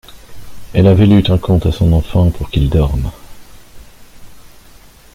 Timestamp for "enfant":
1.93-2.31